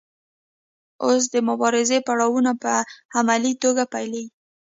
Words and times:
اوس 1.05 1.23
د 1.33 1.35
مبارزې 1.49 1.97
پړاوونه 2.07 2.51
په 2.63 2.73
عملي 3.17 3.53
توګه 3.63 3.83
پیلیږي. 3.93 4.31